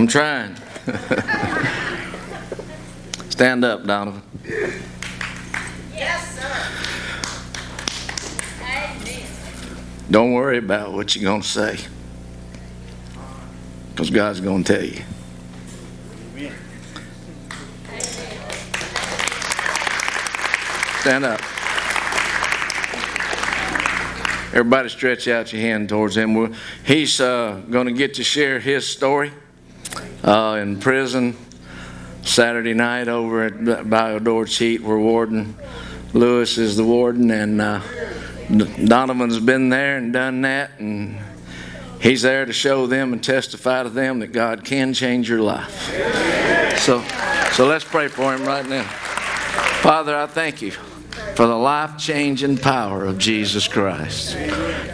I'm 0.00 0.06
trying. 0.06 0.56
Stand 3.28 3.66
up, 3.66 3.84
Donovan. 3.84 4.22
Yes, 5.94 6.40
sir. 6.40 6.48
Amen. 8.62 9.26
Don't 10.10 10.32
worry 10.32 10.56
about 10.56 10.94
what 10.94 11.14
you're 11.14 11.22
going 11.22 11.42
to 11.42 11.46
say. 11.46 11.80
Because 13.90 14.08
God's 14.08 14.40
going 14.40 14.64
to 14.64 14.72
tell 14.72 14.82
you. 14.82 15.02
Stand 21.00 21.26
up. 21.26 21.40
Everybody 24.54 24.88
stretch 24.88 25.28
out 25.28 25.52
your 25.52 25.60
hand 25.60 25.90
towards 25.90 26.16
him. 26.16 26.54
He's 26.86 27.20
uh, 27.20 27.60
going 27.68 27.84
to 27.86 27.92
get 27.92 28.14
to 28.14 28.24
share 28.24 28.60
his 28.60 28.86
story 28.86 29.32
uh, 30.24 30.58
in 30.60 30.78
prison 30.78 31.36
Saturday 32.22 32.74
night 32.74 33.08
over 33.08 33.44
at 33.44 33.54
Biodor 33.54 34.48
Cheat. 34.48 34.82
We're 34.82 34.98
warden. 34.98 35.56
Lewis 36.12 36.58
is 36.58 36.76
the 36.76 36.84
warden, 36.84 37.30
and 37.30 37.60
uh, 37.60 37.80
Donovan's 38.84 39.38
been 39.40 39.68
there 39.68 39.96
and 39.96 40.12
done 40.12 40.42
that, 40.42 40.72
and 40.78 41.18
he's 42.00 42.22
there 42.22 42.44
to 42.44 42.52
show 42.52 42.86
them 42.86 43.12
and 43.12 43.22
testify 43.22 43.84
to 43.84 43.88
them 43.88 44.18
that 44.18 44.32
God 44.32 44.64
can 44.64 44.92
change 44.92 45.28
your 45.28 45.40
life. 45.40 46.78
So, 46.78 47.02
so 47.52 47.66
let's 47.66 47.84
pray 47.84 48.08
for 48.08 48.34
him 48.34 48.44
right 48.44 48.68
now. 48.68 48.84
Father, 49.82 50.16
I 50.16 50.26
thank 50.26 50.62
you 50.62 50.72
for 51.34 51.46
the 51.46 51.56
life 51.56 51.96
changing 51.96 52.58
power 52.58 53.04
of 53.04 53.18
Jesus 53.18 53.68
Christ. 53.68 54.36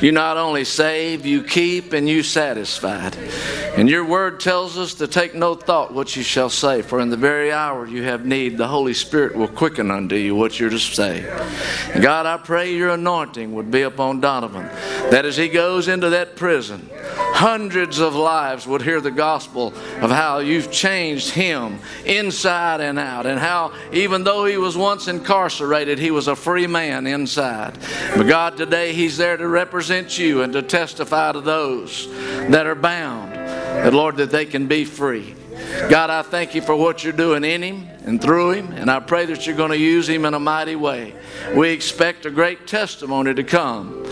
You 0.00 0.12
not 0.12 0.36
only 0.36 0.64
save, 0.64 1.24
you 1.26 1.42
keep, 1.42 1.92
and 1.92 2.09
you 2.09 2.23
satisfied. 2.23 3.16
And 3.76 3.88
your 3.90 4.04
word 4.04 4.40
tells 4.40 4.79
us 4.79 4.95
to 4.95 5.07
take 5.07 5.34
no 5.34 5.54
thought 5.54 5.92
what 5.92 6.16
you 6.16 6.23
shall 6.23 6.48
say, 6.51 6.82
for 6.82 7.01
in 7.01 7.10
the 7.10 7.16
very 7.16 7.52
hour 7.52 7.87
you 7.87 8.02
have 8.04 8.24
need, 8.24 8.57
the 8.57 8.68
Holy 8.68 8.95
Spirit 8.95 9.37
will 9.37 9.48
quicken 9.48 9.90
unto 9.90 10.16
you 10.16 10.34
what 10.34 10.59
you're 10.59 10.70
to 10.70 10.79
say. 10.79 11.23
God, 12.01 12.26
I 12.26 12.38
pray 12.38 12.74
your 12.74 12.90
anointing 12.90 13.54
would 13.54 13.70
be 13.70 13.82
upon 13.82 14.20
Donovan, 14.20 14.66
that 15.10 15.24
as 15.24 15.37
he 15.37 15.48
goes 15.48 15.88
into 15.88 16.10
that 16.10 16.37
prison, 16.37 16.88
hundreds 17.37 17.98
of 17.98 18.15
lives 18.15 18.66
would 18.66 18.80
hear 18.80 18.98
the 18.98 19.10
gospel 19.10 19.68
of 20.01 20.10
how 20.10 20.38
you've 20.38 20.73
changed 20.73 21.29
him 21.29 21.79
inside 22.06 22.80
and 22.80 22.98
out, 22.98 23.26
and 23.26 23.38
how 23.38 23.70
even 23.92 24.24
though 24.24 24.46
he 24.46 24.56
was 24.56 24.74
once 24.74 25.06
incarcerated, 25.06 25.98
he 25.98 26.10
was 26.10 26.29
a 26.29 26.34
free 26.34 26.66
man 26.66 27.07
inside. 27.07 27.76
But 28.16 28.26
God, 28.26 28.57
today 28.57 28.95
he's 28.95 29.18
there 29.18 29.37
to 29.37 29.46
represent 29.46 30.18
you 30.18 30.40
and 30.40 30.52
to 30.54 30.62
testify 30.62 31.32
to 31.32 31.42
those 31.42 32.09
that 32.48 32.66
are 32.66 32.74
bound, 32.74 33.34
that 33.34 33.92
Lord, 33.92 34.16
that 34.16 34.30
they 34.30 34.46
can 34.46 34.66
be 34.66 34.87
free. 34.87 35.34
God, 35.90 36.09
I 36.09 36.23
thank 36.23 36.54
you 36.54 36.62
for 36.62 36.74
what 36.74 37.04
you're 37.04 37.12
doing 37.12 37.45
in 37.45 37.62
him 37.62 37.87
and 38.04 38.20
through 38.20 38.52
him, 38.52 38.73
and 38.73 38.90
I 38.90 39.01
pray 39.01 39.26
that 39.26 39.46
you're 39.46 39.57
going 39.57 39.73
to 39.73 39.79
use 39.79 40.09
him 40.09 40.24
in 40.24 40.32
a 40.32 40.40
mighty 40.40 40.76
way. 40.76 41.14
We 41.54 41.68
expect 41.68 42.24
a 42.24 42.30
great 42.30 42.66
testimony 42.66 43.34
to 43.34 43.45
come 43.45 44.07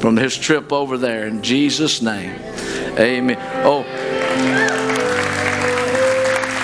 from 0.00 0.16
his 0.16 0.38
trip 0.38 0.72
over 0.72 0.96
there 0.96 1.26
in 1.26 1.42
Jesus' 1.42 2.00
name. 2.00 2.38
Amen. 2.96 3.36
Oh, 3.64 3.84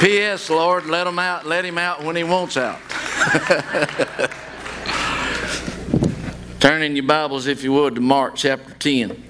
P.S. 0.01 0.51
Lord, 0.51 0.87
let 0.87 1.07
him 1.07 1.19
out. 1.19 1.47
Let 1.47 1.65
him 1.65 1.79
out 1.79 2.05
when 2.05 2.17
he 2.17 2.25
wants 2.25 2.57
out. 2.57 2.81
Turn 6.61 6.83
in 6.83 6.97
your 6.97 7.05
Bibles, 7.05 7.47
if 7.47 7.63
you 7.63 7.73
would, 7.73 7.95
to 7.97 8.01
Mark 8.01 8.37
chapter 8.37 8.73
10. 8.75 9.23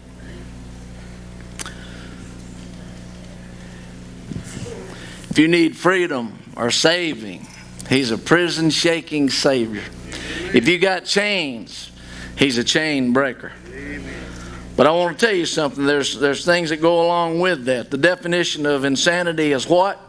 If 5.30 5.38
you 5.38 5.48
need 5.48 5.76
freedom 5.76 6.38
or 6.56 6.70
saving, 6.70 7.46
He's 7.88 8.10
a 8.10 8.18
prison 8.18 8.70
shaking 8.70 9.30
Savior. 9.30 9.82
If 10.54 10.68
you 10.68 10.78
got 10.78 11.04
chains, 11.04 11.90
He's 12.36 12.56
a 12.56 12.64
chain 12.64 13.12
breaker. 13.12 13.52
But 14.76 14.88
I 14.88 14.90
want 14.90 15.18
to 15.18 15.26
tell 15.26 15.34
you 15.34 15.46
something. 15.46 15.86
There's, 15.86 16.18
there's 16.18 16.44
things 16.44 16.70
that 16.70 16.78
go 16.78 17.04
along 17.04 17.38
with 17.38 17.64
that. 17.66 17.90
The 17.90 17.98
definition 17.98 18.66
of 18.66 18.84
insanity 18.84 19.52
is 19.52 19.68
what? 19.68 20.00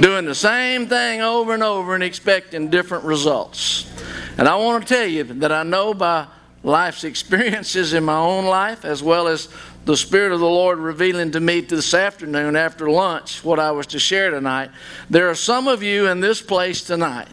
Doing 0.00 0.24
the 0.24 0.34
same 0.34 0.88
thing 0.88 1.22
over 1.22 1.54
and 1.54 1.62
over 1.62 1.94
and 1.94 2.02
expecting 2.02 2.68
different 2.68 3.04
results. 3.04 3.90
And 4.36 4.48
I 4.48 4.56
want 4.56 4.86
to 4.86 4.94
tell 4.94 5.06
you 5.06 5.24
that 5.24 5.52
I 5.52 5.62
know 5.62 5.94
by 5.94 6.26
life's 6.62 7.04
experiences 7.12 7.92
in 7.92 8.04
my 8.04 8.18
own 8.18 8.44
life, 8.44 8.84
as 8.84 9.02
well 9.02 9.28
as 9.28 9.48
the 9.84 9.96
Spirit 9.96 10.32
of 10.32 10.40
the 10.40 10.46
Lord 10.46 10.78
revealing 10.78 11.30
to 11.30 11.40
me 11.40 11.60
this 11.60 11.94
afternoon 11.94 12.56
after 12.56 12.90
lunch 12.90 13.44
what 13.44 13.60
I 13.60 13.70
was 13.70 13.86
to 13.88 14.00
share 14.00 14.32
tonight. 14.32 14.70
There 15.08 15.30
are 15.30 15.36
some 15.36 15.68
of 15.68 15.84
you 15.84 16.08
in 16.08 16.20
this 16.20 16.42
place 16.42 16.82
tonight. 16.82 17.28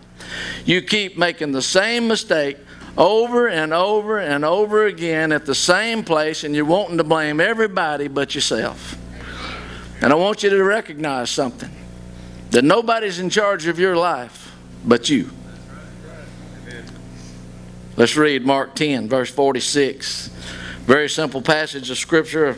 You 0.64 0.84
keep 0.84 1.18
making 1.18 1.52
the 1.52 1.64
same 1.64 2.08
mistake 2.08 2.58
over 2.98 3.48
and 3.48 3.74
over 3.74 4.20
and 4.20 4.46
over 4.46 4.86
again 4.86 5.32
at 5.32 5.46
the 5.46 5.56
same 5.56 6.04
place, 6.04 6.44
and 6.44 6.56
you're 6.56 6.66
wanting 6.66 6.98
to 6.98 7.04
blame 7.04 7.40
everybody 7.40 8.08
but 8.08 8.36
yourself. 8.36 8.98
And 10.02 10.12
I 10.12 10.16
want 10.16 10.44
you 10.44 10.50
to 10.50 10.64
recognize 10.64 11.30
something 11.30 11.72
that 12.52 12.64
nobody's 12.64 13.20
in 13.20 13.30
charge 13.30 13.68
of 13.68 13.80
your 13.80 13.96
life 13.96 14.56
but 14.86 15.10
you. 15.10 15.32
Let's 17.96 18.18
read 18.18 18.46
Mark 18.46 18.76
10, 18.76 19.08
verse 19.08 19.30
46. 19.30 20.28
Very 20.86 21.08
simple 21.08 21.42
passage 21.42 21.90
of 21.90 21.98
Scripture. 21.98 22.58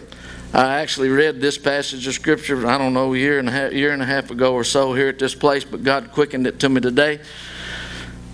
I 0.54 0.80
actually 0.80 1.10
read 1.10 1.42
this 1.42 1.58
passage 1.58 2.08
of 2.08 2.14
Scripture, 2.14 2.66
I 2.66 2.78
don't 2.78 2.94
know, 2.94 3.14
a 3.14 3.18
year 3.18 3.40
and 3.40 3.50
a 3.50 3.52
half, 3.52 3.74
year 3.74 3.92
and 3.92 4.02
a 4.02 4.06
half 4.06 4.32
ago 4.32 4.54
or 4.54 4.64
so 4.64 4.94
here 4.94 5.10
at 5.10 5.20
this 5.20 5.36
place, 5.36 5.64
but 5.64 5.84
God 5.84 6.12
quickened 6.12 6.48
it 6.48 6.60
to 6.62 6.70
me 6.70 6.82
today. 6.82 7.18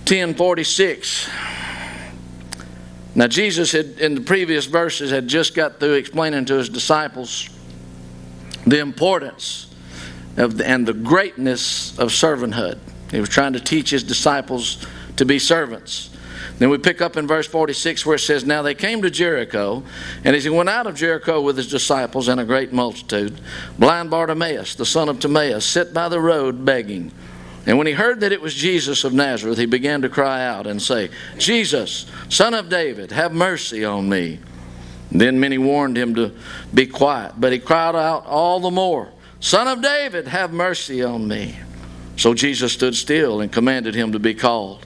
1046. 0.06 1.30
Now, 3.14 3.28
Jesus 3.28 3.72
had, 3.74 4.00
in 4.00 4.16
the 4.16 4.22
previous 4.22 4.66
verses, 4.66 5.12
had 5.12 5.28
just 5.28 5.54
got 5.54 5.80
through 5.80 5.94
explaining 5.94 6.46
to 6.46 6.56
his 6.56 6.70
disciples 6.70 7.50
the 8.66 8.80
importance 8.80 9.74
of 10.38 10.58
the, 10.58 10.68
and 10.68 10.88
the 10.88 10.94
greatness 10.94 11.98
of 12.00 12.10
servanthood. 12.10 12.80
He 13.12 13.20
was 13.20 13.30
trying 13.30 13.54
to 13.54 13.60
teach 13.60 13.90
his 13.90 14.04
disciples 14.04 14.86
to 15.18 15.26
be 15.26 15.40
servants. 15.40 16.10
Then 16.58 16.70
we 16.70 16.78
pick 16.78 17.02
up 17.02 17.18
in 17.18 17.28
verse 17.28 17.48
46 17.48 18.06
where 18.06 18.16
it 18.16 18.20
says, 18.20 18.46
Now 18.46 18.62
they 18.62 18.76
came 18.76 19.02
to 19.02 19.10
Jericho, 19.10 19.84
and 20.24 20.36
as 20.36 20.44
he 20.44 20.50
went 20.50 20.70
out 20.70 20.88
of 20.88 20.96
Jericho 20.96 21.42
with 21.42 21.58
his 21.58 21.68
disciples 21.68 22.28
and 22.28 22.40
a 22.40 22.46
great 22.46 22.72
multitude, 22.72 23.42
blind 23.78 24.10
Bartimaeus, 24.10 24.76
the 24.76 24.86
son 24.86 25.10
of 25.10 25.20
Timaeus, 25.20 25.66
sat 25.66 25.94
by 25.94 26.08
the 26.08 26.20
road 26.20 26.64
begging. 26.64 27.12
And 27.66 27.78
when 27.78 27.88
he 27.88 27.94
heard 27.94 28.22
that 28.22 28.32
it 28.32 28.42
was 28.42 28.54
Jesus 28.54 29.04
of 29.04 29.14
Nazareth, 29.14 29.58
he 29.58 29.68
began 29.68 30.02
to 30.02 30.10
cry 30.10 30.44
out 30.44 30.66
and 30.66 30.82
say, 30.82 31.10
Jesus, 31.38 32.08
son 32.28 32.54
of 32.54 32.70
David, 32.70 33.12
have 33.12 33.34
mercy 33.34 33.86
on 33.86 34.10
me. 34.10 34.40
Then 35.12 35.40
many 35.40 35.58
warned 35.58 35.98
him 35.98 36.16
to 36.16 36.32
be 36.74 36.88
quiet, 36.88 37.34
but 37.38 37.52
he 37.52 37.60
cried 37.60 37.96
out 37.96 38.26
all 38.26 38.60
the 38.60 38.72
more, 38.72 39.12
Son 39.42 39.68
of 39.68 39.82
David, 39.82 40.28
have 40.28 40.54
mercy 40.54 41.04
on 41.04 41.28
me. 41.28 41.58
So 42.16 42.36
Jesus 42.36 42.74
stood 42.74 42.96
still 42.96 43.42
and 43.42 43.52
commanded 43.52 43.96
him 43.96 44.12
to 44.12 44.20
be 44.20 44.36
called. 44.36 44.86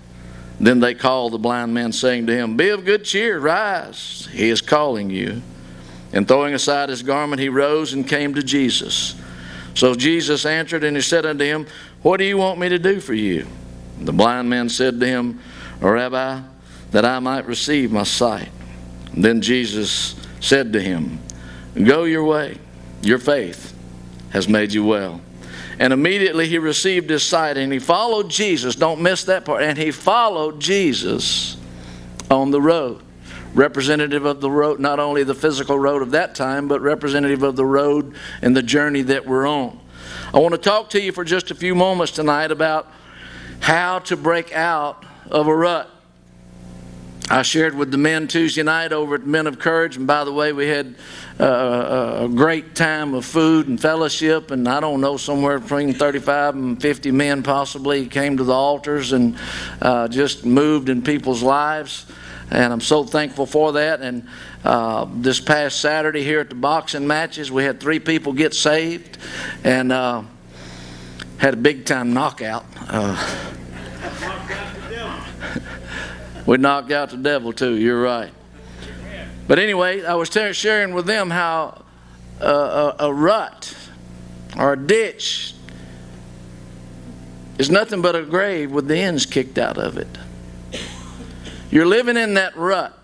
Then 0.61 0.79
they 0.79 0.93
called 0.93 1.33
the 1.33 1.37
blind 1.37 1.73
man, 1.73 1.91
saying 1.91 2.27
to 2.27 2.33
him, 2.33 2.55
Be 2.55 2.69
of 2.69 2.85
good 2.85 3.03
cheer, 3.03 3.37
rise, 3.37 4.29
he 4.31 4.49
is 4.49 4.61
calling 4.61 5.09
you. 5.09 5.41
And 6.13 6.25
throwing 6.25 6.53
aside 6.53 6.87
his 6.87 7.03
garment, 7.03 7.41
he 7.41 7.49
rose 7.49 7.91
and 7.91 8.07
came 8.07 8.33
to 8.35 8.43
Jesus. 8.43 9.15
So 9.73 9.93
Jesus 9.93 10.45
answered 10.45 10.85
and 10.85 10.95
he 10.95 11.01
said 11.01 11.25
unto 11.25 11.43
him, 11.43 11.67
What 12.05 12.17
do 12.17 12.23
you 12.23 12.37
want 12.37 12.59
me 12.59 12.69
to 12.69 12.77
do 12.77 12.99
for 12.99 13.15
you? 13.15 13.47
The 13.99 14.13
blind 14.13 14.47
man 14.47 14.69
said 14.69 14.99
to 14.99 15.07
him, 15.07 15.39
Rabbi, 15.79 16.39
that 16.91 17.03
I 17.03 17.17
might 17.17 17.47
receive 17.47 17.91
my 17.91 18.03
sight. 18.03 18.49
Then 19.11 19.41
Jesus 19.41 20.13
said 20.39 20.71
to 20.73 20.79
him, 20.79 21.17
Go 21.73 22.03
your 22.03 22.23
way, 22.23 22.59
your 23.01 23.17
faith 23.17 23.75
has 24.29 24.47
made 24.47 24.71
you 24.71 24.85
well. 24.85 25.19
And 25.79 25.91
immediately 25.91 26.47
he 26.47 26.59
received 26.59 27.09
his 27.09 27.23
sight 27.23 27.57
and 27.57 27.73
he 27.73 27.79
followed 27.79 28.29
Jesus. 28.29 28.75
Don't 28.75 29.01
miss 29.01 29.23
that 29.23 29.43
part. 29.43 29.63
And 29.63 29.75
he 29.75 29.89
followed 29.89 30.59
Jesus 30.59 31.57
on 32.29 32.51
the 32.51 32.61
road. 32.61 33.01
Representative 33.55 34.25
of 34.25 34.41
the 34.41 34.51
road, 34.51 34.79
not 34.79 34.99
only 34.99 35.23
the 35.23 35.33
physical 35.33 35.79
road 35.79 36.03
of 36.03 36.11
that 36.11 36.35
time, 36.35 36.67
but 36.67 36.81
representative 36.81 37.41
of 37.41 37.55
the 37.55 37.65
road 37.65 38.13
and 38.43 38.55
the 38.55 38.61
journey 38.61 39.01
that 39.01 39.25
we're 39.25 39.47
on. 39.47 39.79
I 40.35 40.39
want 40.39 40.51
to 40.51 40.59
talk 40.59 40.89
to 40.89 41.01
you 41.01 41.13
for 41.13 41.23
just 41.23 41.49
a 41.49 41.55
few 41.55 41.75
moments 41.75 42.11
tonight 42.11 42.51
about 42.51 42.91
how 43.61 43.99
to 43.99 44.17
break 44.17 44.53
out 44.53 45.05
of 45.31 45.47
a 45.47 45.55
rut. 45.55 45.89
I 47.29 47.41
shared 47.41 47.73
with 47.73 47.89
the 47.89 47.97
men 47.97 48.27
Tuesday 48.27 48.61
night 48.61 48.91
over 48.91 49.15
at 49.15 49.25
Men 49.25 49.47
of 49.47 49.59
Courage, 49.59 49.95
and 49.95 50.05
by 50.05 50.25
the 50.25 50.33
way, 50.33 50.51
we 50.51 50.67
had 50.67 50.95
uh, 51.39 52.23
a 52.23 52.27
great 52.27 52.75
time 52.75 53.13
of 53.13 53.23
food 53.23 53.69
and 53.69 53.81
fellowship, 53.81 54.51
and 54.51 54.67
I 54.67 54.81
don't 54.81 54.99
know, 54.99 55.15
somewhere 55.15 55.57
between 55.57 55.93
35 55.93 56.55
and 56.55 56.81
50 56.81 57.11
men 57.11 57.41
possibly 57.41 58.05
came 58.05 58.35
to 58.35 58.43
the 58.43 58.51
altars 58.51 59.13
and 59.13 59.37
uh, 59.81 60.09
just 60.09 60.43
moved 60.45 60.89
in 60.89 61.01
people's 61.01 61.43
lives. 61.43 62.05
And 62.51 62.71
I'm 62.71 62.81
so 62.81 63.03
thankful 63.03 63.45
for 63.45 63.73
that. 63.73 64.01
And 64.01 64.27
uh, 64.63 65.07
this 65.11 65.39
past 65.39 65.81
Saturday 65.81 66.23
here 66.23 66.39
at 66.39 66.49
the 66.49 66.55
boxing 66.55 67.07
matches, 67.07 67.51
we 67.51 67.63
had 67.63 67.79
three 67.79 67.99
people 67.99 68.33
get 68.33 68.53
saved, 68.53 69.17
and 69.63 69.91
uh, 69.91 70.23
had 71.37 71.55
a 71.55 71.57
big 71.57 71.85
time 71.85 72.13
knockout. 72.13 72.65
Uh, 72.87 73.41
we 76.45 76.57
knocked 76.57 76.91
out 76.91 77.09
the 77.09 77.17
devil 77.17 77.51
too. 77.51 77.75
You're 77.75 78.01
right. 78.01 78.31
But 79.47 79.59
anyway, 79.59 80.03
I 80.03 80.15
was 80.15 80.29
sharing 80.29 80.93
with 80.93 81.05
them 81.05 81.29
how 81.29 81.83
uh, 82.41 82.93
a, 82.99 83.05
a 83.05 83.13
rut 83.13 83.75
or 84.57 84.73
a 84.73 84.77
ditch 84.77 85.53
is 87.57 87.69
nothing 87.69 88.01
but 88.01 88.15
a 88.15 88.23
grave 88.23 88.71
with 88.71 88.87
the 88.87 88.97
ends 88.97 89.25
kicked 89.25 89.57
out 89.57 89.77
of 89.77 89.97
it. 89.97 90.07
You're 91.75 91.85
living 91.85 92.15
in 92.15 92.35
that 92.35 92.55
rut, 92.55 92.97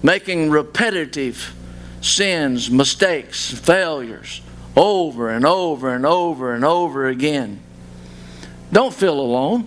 making 0.00 0.48
repetitive 0.48 1.56
sins, 2.00 2.70
mistakes, 2.70 3.50
failures 3.52 4.42
over 4.76 5.30
and 5.30 5.44
over 5.44 5.92
and 5.92 6.06
over 6.06 6.54
and 6.54 6.64
over 6.64 7.08
again. 7.08 7.58
Don't 8.70 8.94
feel 8.94 9.18
alone. 9.18 9.66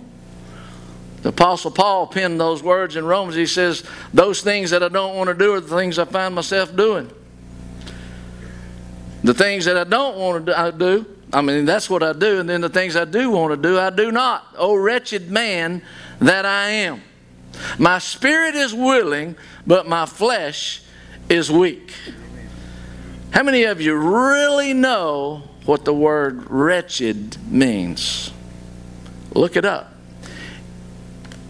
The 1.20 1.28
Apostle 1.28 1.70
Paul 1.70 2.06
penned 2.06 2.40
those 2.40 2.62
words 2.62 2.96
in 2.96 3.04
Romans. 3.04 3.36
He 3.36 3.44
says, 3.44 3.84
Those 4.14 4.40
things 4.40 4.70
that 4.70 4.82
I 4.82 4.88
don't 4.88 5.14
want 5.14 5.28
to 5.28 5.34
do 5.34 5.52
are 5.52 5.60
the 5.60 5.76
things 5.76 5.98
I 5.98 6.06
find 6.06 6.34
myself 6.34 6.74
doing. 6.74 7.10
The 9.22 9.34
things 9.34 9.66
that 9.66 9.76
I 9.76 9.84
don't 9.84 10.16
want 10.16 10.46
to 10.46 10.72
do, 10.72 11.06
I 11.30 11.42
mean, 11.42 11.66
that's 11.66 11.90
what 11.90 12.02
I 12.02 12.14
do. 12.14 12.40
And 12.40 12.48
then 12.48 12.62
the 12.62 12.70
things 12.70 12.96
I 12.96 13.04
do 13.04 13.28
want 13.28 13.52
to 13.52 13.58
do, 13.58 13.78
I 13.78 13.90
do 13.90 14.10
not. 14.10 14.46
Oh, 14.56 14.76
wretched 14.76 15.30
man 15.30 15.82
that 16.20 16.46
I 16.46 16.70
am. 16.70 17.02
My 17.78 17.98
spirit 17.98 18.54
is 18.54 18.74
willing, 18.74 19.36
but 19.66 19.86
my 19.86 20.06
flesh 20.06 20.82
is 21.28 21.50
weak. 21.50 21.92
How 23.30 23.42
many 23.42 23.64
of 23.64 23.80
you 23.80 23.94
really 23.94 24.74
know 24.74 25.42
what 25.64 25.84
the 25.84 25.94
word 25.94 26.50
wretched 26.50 27.36
means? 27.50 28.32
Look 29.34 29.56
it 29.56 29.64
up. 29.64 29.92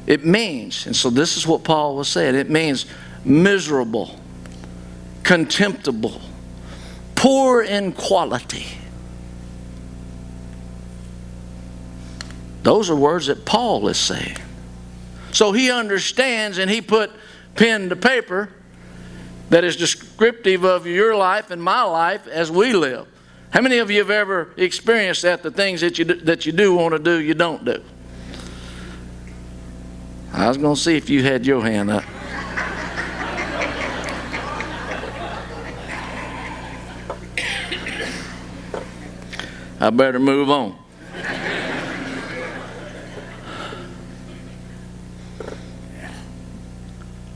It 0.07 0.25
means, 0.25 0.87
and 0.87 0.95
so 0.95 1.11
this 1.11 1.37
is 1.37 1.47
what 1.47 1.65
Paul 1.65 1.97
was 1.97 2.09
saying 2.09 2.35
it 2.35 2.51
means 2.51 2.87
miserable, 3.25 4.19
contemptible, 5.23 6.21
poor 7.15 7.63
in 7.63 7.93
quality. 7.93 8.67
Those 12.63 12.91
are 12.91 12.97
words 12.97 13.27
that 13.27 13.45
Paul 13.45 13.89
is 13.89 13.99
saying. 13.99 14.37
So 15.33 15.53
he 15.53 15.71
understands 15.71 16.59
and 16.59 16.71
he 16.71 16.81
put 16.81 17.11
pen 17.55 17.89
to 17.89 17.97
paper 17.97 18.51
that 19.51 19.65
is 19.65 19.77
descriptive 19.77 20.65
of 20.65 20.87
your 20.87 21.17
life 21.17 21.51
and 21.51 21.63
my 21.63 21.83
life 21.83 22.27
as 22.27 22.51
we 22.51 22.73
live. 22.73 23.07
How 23.51 23.61
many 23.61 23.79
of 23.79 23.91
you 23.91 23.99
have 23.99 24.11
ever 24.11 24.51
experienced 24.57 25.23
that? 25.23 25.43
The 25.43 25.51
things 25.51 25.83
that 25.83 25.99
you 25.99 26.07
do, 26.07 26.15
that 26.23 26.47
you 26.47 26.53
do 26.53 26.75
want 26.75 26.93
to 26.93 26.99
do, 26.99 27.21
you 27.21 27.35
don't 27.35 27.65
do. 27.65 27.83
I 30.33 30.49
was 30.49 30.57
going 30.57 30.75
to 30.75 30.81
see 30.81 30.97
if 30.97 31.11
you 31.11 31.23
had 31.23 31.45
your 31.45 31.63
hand 31.63 31.91
up. 31.91 32.05
I 39.81 39.91
better 39.91 40.19
move 40.19 40.49
on. 40.49 40.82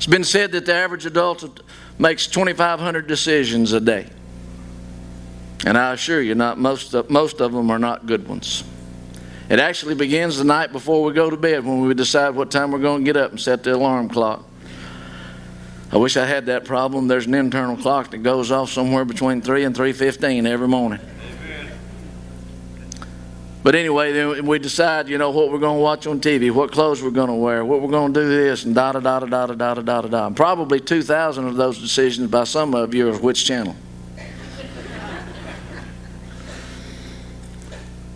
It's 0.07 0.13
been 0.13 0.23
said 0.23 0.53
that 0.53 0.67
the 0.67 0.73
average 0.73 1.05
adult 1.05 1.63
makes 1.99 2.29
2,500 2.29 3.09
decisions 3.09 3.73
a 3.73 3.81
day. 3.81 4.07
And 5.67 5.77
I 5.77 5.95
assure 5.95 6.23
you, 6.23 6.37
not 6.37 6.59
most 6.61 6.95
of, 6.95 7.11
most 7.11 7.41
of 7.41 7.53
them 7.53 7.73
are 7.73 7.79
not 7.81 8.07
good 8.07 8.29
ones. 8.29 8.63
It 9.49 9.59
actually 9.59 9.97
begins 9.97 10.39
the 10.39 10.45
night 10.45 10.71
before 10.71 11.03
we 11.03 11.13
go 11.13 11.29
to 11.29 11.37
bed 11.37 11.65
when 11.65 11.81
we 11.81 11.93
decide 11.93 12.37
what 12.37 12.53
time 12.53 12.71
we're 12.71 12.79
going 12.79 13.05
to 13.05 13.05
get 13.05 13.17
up 13.17 13.33
and 13.33 13.41
set 13.41 13.65
the 13.65 13.75
alarm 13.75 14.09
clock. 14.09 14.45
I 15.91 15.97
wish 15.97 16.17
I 16.17 16.25
had 16.25 16.47
that 16.47 16.65
problem. 16.65 17.09
There's 17.09 17.27
an 17.27 17.35
internal 17.35 17.77
clock 17.77 18.13
that 18.13 18.19
goes 18.19 18.53
off 18.53 18.71
somewhere 18.71 19.05
between 19.05 19.43
3 19.43 19.65
and 19.65 19.75
3:15 19.75 20.47
every 20.47 20.69
morning. 20.69 21.01
But 23.67 23.75
anyway, 23.75 24.13
then 24.13 24.47
we 24.47 24.61
decide, 24.61 25.09
you 25.09 25.19
know, 25.19 25.31
what 25.31 25.51
we're 25.51 25.59
going 25.59 25.79
to 25.79 25.83
watch 25.83 26.07
on 26.07 26.21
TV, 26.21 26.53
what 26.53 26.71
clothes 26.71 27.03
we're 27.03 27.11
going 27.11 27.27
to 27.27 27.35
wear, 27.35 27.65
what 27.65 27.83
we're 27.83 27.91
going 27.91 28.15
to 28.15 28.21
do 28.21 28.29
this, 28.29 28.65
and 28.65 28.77
da 28.77 28.93
da 28.93 29.01
da 29.01 29.19
da 29.19 29.27
da 29.27 29.47
da 29.47 29.75
da 29.75 29.83
da 29.83 30.03
da 30.03 30.09
da. 30.09 30.31
Probably 30.31 30.79
2,000 30.79 31.49
of 31.49 31.57
those 31.57 31.77
decisions 31.81 32.31
by 32.31 32.45
some 32.45 32.77
of 32.77 32.95
you 32.95 33.09
are 33.09 33.19
which 33.19 33.45
channel. 33.45 33.75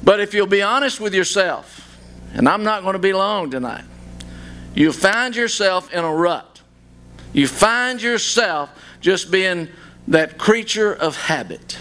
but 0.04 0.20
if 0.20 0.34
you'll 0.34 0.46
be 0.46 0.62
honest 0.62 1.00
with 1.00 1.14
yourself, 1.14 1.98
and 2.32 2.48
I'm 2.48 2.62
not 2.62 2.84
going 2.84 2.92
to 2.92 3.00
be 3.00 3.12
long 3.12 3.50
tonight, 3.50 3.86
you 4.76 4.92
find 4.92 5.34
yourself 5.34 5.92
in 5.92 6.04
a 6.04 6.14
rut. 6.14 6.60
You 7.32 7.48
find 7.48 8.00
yourself 8.00 8.70
just 9.00 9.32
being 9.32 9.66
that 10.06 10.38
creature 10.38 10.94
of 10.94 11.16
habit. 11.16 11.76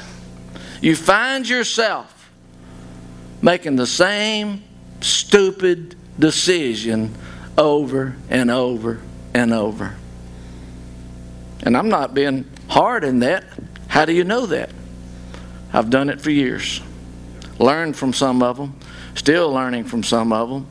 You 0.82 0.96
find 0.96 1.48
yourself 1.48 2.19
making 3.42 3.76
the 3.76 3.88
same 3.88 4.64
stupid 5.02 5.96
decision 6.18 7.16
over 7.58 8.16
and 8.30 8.52
over 8.52 9.02
and 9.34 9.54
over. 9.54 9.96
And 11.64 11.76
I'm 11.76 11.90
not 11.90 12.14
being 12.14 12.50
hard 12.68 13.04
in 13.04 13.20
that. 13.20 13.44
How 13.88 14.06
do 14.06 14.14
you 14.14 14.24
know 14.24 14.46
that? 14.48 14.70
I've 15.74 15.90
done 15.90 16.10
it 16.10 16.22
for 16.22 16.32
years. 16.32 16.82
Learned 17.60 17.96
from 17.96 18.14
some 18.14 18.42
of 18.42 18.58
them, 18.58 18.80
still 19.16 19.52
learning 19.52 19.86
from 19.86 20.04
some 20.04 20.32
of 20.32 20.50
them. 20.50 20.68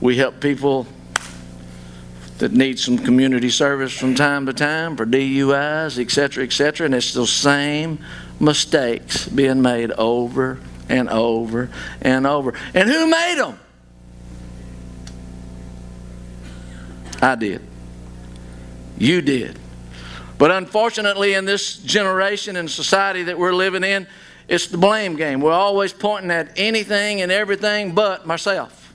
We 0.00 0.16
help 0.16 0.40
people 0.40 0.86
that 2.38 2.52
need 2.52 2.78
some 2.78 2.98
community 2.98 3.50
service 3.50 3.92
from 3.92 4.14
time 4.14 4.46
to 4.46 4.52
time 4.52 4.96
for 4.96 5.06
DUIs, 5.06 5.98
etc., 5.98 6.44
etc., 6.44 6.86
and 6.86 6.94
it's 6.94 7.12
the 7.12 7.26
same 7.26 7.98
mistakes 8.40 9.28
being 9.28 9.62
made 9.62 9.92
over 9.92 10.58
and 10.88 11.08
over 11.08 11.70
and 12.00 12.26
over. 12.26 12.54
And 12.74 12.88
who 12.88 13.06
made 13.06 13.36
them? 13.38 13.58
I 17.22 17.34
did. 17.34 17.62
You 18.98 19.20
did. 19.22 19.58
But 20.38 20.50
unfortunately, 20.50 21.34
in 21.34 21.44
this 21.44 21.76
generation 21.76 22.56
and 22.56 22.70
society 22.70 23.24
that 23.24 23.38
we're 23.38 23.54
living 23.54 23.84
in, 23.84 24.06
it's 24.48 24.66
the 24.66 24.78
blame 24.78 25.16
game. 25.16 25.40
We're 25.40 25.52
always 25.52 25.92
pointing 25.92 26.30
at 26.30 26.52
anything 26.56 27.22
and 27.22 27.32
everything 27.32 27.94
but 27.94 28.26
myself. 28.26 28.92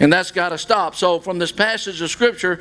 And 0.00 0.12
that's 0.12 0.30
got 0.30 0.50
to 0.50 0.58
stop. 0.58 0.94
So, 0.94 1.18
from 1.18 1.38
this 1.38 1.52
passage 1.52 2.00
of 2.00 2.10
Scripture 2.10 2.60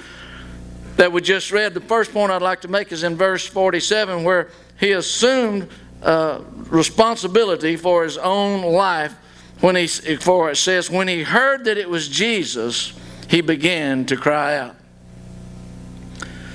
that 0.97 1.11
we 1.11 1.21
just 1.21 1.51
read, 1.51 1.73
the 1.73 1.81
first 1.81 2.11
point 2.11 2.31
I'd 2.31 2.41
like 2.41 2.61
to 2.61 2.67
make 2.67 2.91
is 2.91 3.03
in 3.03 3.15
verse 3.15 3.45
47, 3.45 4.23
where 4.23 4.49
he 4.79 4.91
assumed 4.91 5.69
uh, 6.03 6.41
responsibility 6.69 7.75
for 7.75 8.03
his 8.03 8.17
own 8.17 8.61
life 8.61 9.15
when 9.61 9.75
he 9.75 9.87
for 9.87 10.51
it 10.51 10.55
says 10.55 10.89
when 10.89 11.07
he 11.07 11.23
heard 11.23 11.65
that 11.65 11.77
it 11.77 11.89
was 11.89 12.07
Jesus 12.07 12.93
he 13.29 13.41
began 13.41 14.05
to 14.05 14.15
cry 14.15 14.57
out. 14.57 14.75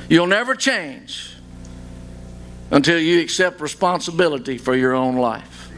You'll 0.08 0.26
never 0.26 0.54
change 0.54 1.36
until 2.70 2.98
you 2.98 3.20
accept 3.20 3.60
responsibility 3.60 4.58
for 4.58 4.74
your 4.74 4.94
own 4.94 5.16
life. 5.16 5.68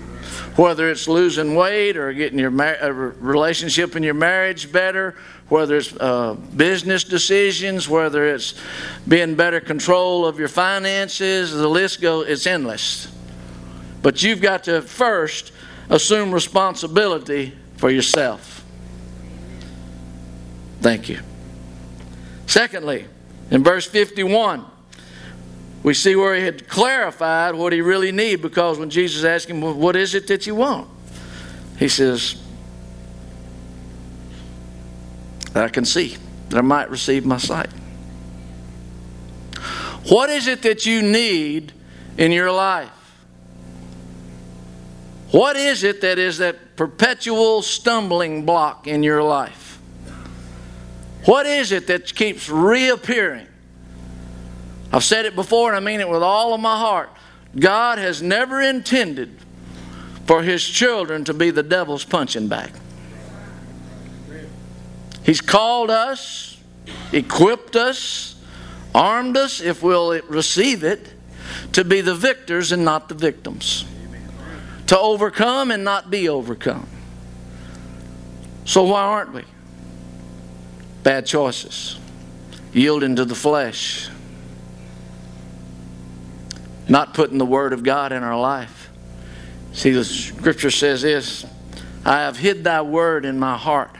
Whether 0.56 0.88
it's 0.88 1.08
losing 1.08 1.56
weight 1.56 1.96
or 1.96 2.12
getting 2.12 2.38
your 2.38 2.52
uh, 2.60 2.90
relationship 2.90 3.96
in 3.96 4.02
your 4.02 4.14
marriage 4.14 4.70
better 4.70 5.16
whether 5.48 5.76
it's 5.76 5.94
uh, 6.00 6.34
business 6.56 7.04
decisions 7.04 7.88
whether 7.88 8.26
it's 8.26 8.54
being 9.06 9.34
better 9.34 9.60
control 9.60 10.24
of 10.24 10.38
your 10.38 10.48
finances 10.48 11.52
the 11.52 11.68
list 11.68 12.00
goes 12.00 12.26
it's 12.28 12.46
endless 12.46 13.13
but 14.04 14.22
you've 14.22 14.42
got 14.42 14.64
to 14.64 14.82
first 14.82 15.50
assume 15.88 16.30
responsibility 16.30 17.54
for 17.78 17.88
yourself. 17.90 18.62
Thank 20.82 21.08
you. 21.08 21.20
Secondly, 22.46 23.06
in 23.50 23.64
verse 23.64 23.86
51, 23.86 24.66
we 25.82 25.94
see 25.94 26.14
where 26.16 26.34
he 26.34 26.42
had 26.42 26.68
clarified 26.68 27.54
what 27.54 27.72
he 27.72 27.80
really 27.80 28.12
needed 28.12 28.42
because 28.42 28.78
when 28.78 28.90
Jesus 28.90 29.24
asked 29.24 29.48
him, 29.48 29.62
well, 29.62 29.72
What 29.72 29.96
is 29.96 30.14
it 30.14 30.26
that 30.26 30.46
you 30.46 30.54
want? 30.54 30.86
He 31.78 31.88
says, 31.88 32.36
That 35.54 35.64
I 35.64 35.68
can 35.70 35.86
see, 35.86 36.18
that 36.50 36.58
I 36.58 36.60
might 36.60 36.90
receive 36.90 37.24
my 37.24 37.38
sight. 37.38 37.70
What 40.10 40.28
is 40.28 40.46
it 40.46 40.60
that 40.60 40.84
you 40.84 41.00
need 41.00 41.72
in 42.18 42.32
your 42.32 42.52
life? 42.52 42.90
What 45.34 45.56
is 45.56 45.82
it 45.82 46.00
that 46.02 46.16
is 46.20 46.38
that 46.38 46.76
perpetual 46.76 47.60
stumbling 47.62 48.46
block 48.46 48.86
in 48.86 49.02
your 49.02 49.20
life? 49.20 49.80
What 51.24 51.44
is 51.44 51.72
it 51.72 51.88
that 51.88 52.14
keeps 52.14 52.48
reappearing? 52.48 53.48
I've 54.92 55.02
said 55.02 55.24
it 55.24 55.34
before 55.34 55.74
and 55.74 55.76
I 55.76 55.80
mean 55.80 55.98
it 55.98 56.08
with 56.08 56.22
all 56.22 56.54
of 56.54 56.60
my 56.60 56.78
heart. 56.78 57.10
God 57.58 57.98
has 57.98 58.22
never 58.22 58.60
intended 58.60 59.36
for 60.24 60.44
His 60.44 60.64
children 60.64 61.24
to 61.24 61.34
be 61.34 61.50
the 61.50 61.64
devil's 61.64 62.04
punching 62.04 62.46
bag. 62.46 62.70
He's 65.24 65.40
called 65.40 65.90
us, 65.90 66.60
equipped 67.10 67.74
us, 67.74 68.36
armed 68.94 69.36
us, 69.36 69.60
if 69.60 69.82
we'll 69.82 70.20
receive 70.28 70.84
it, 70.84 71.12
to 71.72 71.82
be 71.82 72.02
the 72.02 72.14
victors 72.14 72.70
and 72.70 72.84
not 72.84 73.08
the 73.08 73.16
victims, 73.16 73.84
to 74.86 74.98
overcome 74.98 75.70
and 75.70 75.84
not 75.84 76.10
be 76.10 76.28
overcome. 76.28 76.86
So, 78.64 78.84
why 78.84 79.02
aren't 79.02 79.32
we? 79.32 79.44
Bad 81.02 81.26
choices, 81.26 81.98
yielding 82.72 83.16
to 83.16 83.24
the 83.24 83.34
flesh, 83.34 84.08
not 86.88 87.12
putting 87.14 87.38
the 87.38 87.46
Word 87.46 87.72
of 87.72 87.82
God 87.82 88.12
in 88.12 88.22
our 88.22 88.38
life. 88.38 88.90
See, 89.72 89.90
the 89.90 90.04
scripture 90.04 90.70
says 90.70 91.02
this 91.02 91.44
I 92.04 92.20
have 92.20 92.36
hid 92.36 92.64
thy 92.64 92.82
word 92.82 93.24
in 93.24 93.38
my 93.38 93.56
heart 93.56 93.90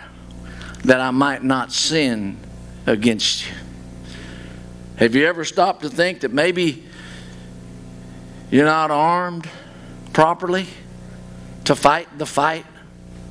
that 0.84 1.00
I 1.00 1.10
might 1.10 1.42
not 1.42 1.72
sin 1.72 2.38
against 2.86 3.46
you. 3.46 3.54
Have 4.96 5.14
you 5.14 5.26
ever 5.26 5.44
stopped 5.44 5.82
to 5.82 5.88
think 5.88 6.20
that 6.20 6.32
maybe 6.32 6.84
you're 8.50 8.66
not 8.66 8.90
armed 8.90 9.48
properly 10.14 10.66
to 11.64 11.76
fight 11.76 12.08
the 12.16 12.24
fight 12.24 12.64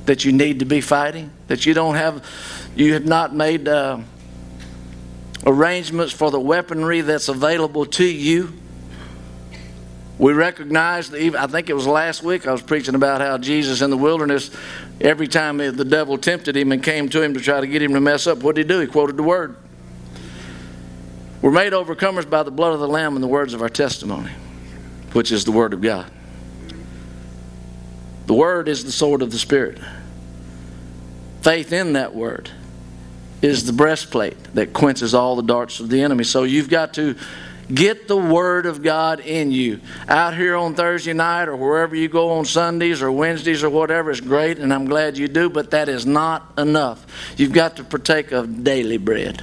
that 0.06 0.24
you 0.24 0.30
need 0.30 0.60
to 0.60 0.64
be 0.64 0.80
fighting? 0.80 1.30
That 1.48 1.66
you 1.66 1.74
don't 1.74 1.96
have, 1.96 2.24
you 2.76 2.92
have 2.92 3.06
not 3.06 3.34
made 3.34 3.66
uh, 3.66 3.98
arrangements 5.44 6.12
for 6.12 6.30
the 6.30 6.38
weaponry 6.38 7.00
that's 7.00 7.28
available 7.28 7.86
to 7.86 8.04
you? 8.04 8.52
We 10.16 10.32
recognize 10.32 11.12
even, 11.12 11.40
I 11.40 11.48
think 11.48 11.68
it 11.68 11.72
was 11.72 11.88
last 11.88 12.22
week 12.22 12.46
I 12.46 12.52
was 12.52 12.62
preaching 12.62 12.94
about 12.94 13.20
how 13.20 13.36
Jesus 13.36 13.82
in 13.82 13.90
the 13.90 13.96
wilderness, 13.96 14.50
every 15.00 15.26
time 15.26 15.56
the 15.56 15.84
devil 15.84 16.16
tempted 16.18 16.56
him 16.56 16.70
and 16.70 16.82
came 16.82 17.08
to 17.08 17.20
him 17.20 17.34
to 17.34 17.40
try 17.40 17.60
to 17.60 17.66
get 17.66 17.82
him 17.82 17.94
to 17.94 18.00
mess 18.00 18.28
up, 18.28 18.38
what 18.38 18.54
did 18.54 18.66
he 18.66 18.68
do? 18.68 18.78
He 18.78 18.86
quoted 18.86 19.16
the 19.16 19.24
word. 19.24 19.56
We're 21.42 21.50
made 21.50 21.72
overcomers 21.72 22.28
by 22.28 22.44
the 22.44 22.52
blood 22.52 22.74
of 22.74 22.80
the 22.80 22.88
Lamb 22.88 23.16
and 23.16 23.22
the 23.22 23.28
words 23.28 23.54
of 23.54 23.60
our 23.60 23.68
testimony, 23.68 24.30
which 25.12 25.32
is 25.32 25.44
the 25.44 25.52
word 25.52 25.74
of 25.74 25.82
God. 25.82 26.10
The 28.26 28.34
word 28.34 28.68
is 28.68 28.84
the 28.84 28.92
sword 28.92 29.22
of 29.22 29.30
the 29.30 29.38
Spirit. 29.38 29.78
Faith 31.42 31.72
in 31.72 31.92
that 31.92 32.14
word 32.14 32.50
is 33.42 33.66
the 33.66 33.72
breastplate 33.72 34.42
that 34.54 34.72
quenches 34.72 35.14
all 35.14 35.36
the 35.36 35.42
darts 35.42 35.80
of 35.80 35.90
the 35.90 36.02
enemy. 36.02 36.24
So 36.24 36.44
you've 36.44 36.70
got 36.70 36.94
to 36.94 37.16
Get 37.72 38.08
the 38.08 38.16
Word 38.16 38.66
of 38.66 38.82
God 38.82 39.20
in 39.20 39.50
you. 39.50 39.80
Out 40.08 40.36
here 40.36 40.54
on 40.56 40.74
Thursday 40.74 41.14
night 41.14 41.48
or 41.48 41.56
wherever 41.56 41.96
you 41.96 42.08
go 42.08 42.32
on 42.32 42.44
Sundays 42.44 43.00
or 43.00 43.10
Wednesdays 43.10 43.62
or 43.64 43.70
whatever 43.70 44.10
is 44.10 44.20
great, 44.20 44.58
and 44.58 44.72
I'm 44.72 44.84
glad 44.84 45.16
you 45.16 45.28
do, 45.28 45.48
but 45.48 45.70
that 45.70 45.88
is 45.88 46.04
not 46.04 46.52
enough. 46.58 47.06
You've 47.38 47.52
got 47.52 47.76
to 47.76 47.84
partake 47.84 48.32
of 48.32 48.64
daily 48.64 48.98
bread. 48.98 49.40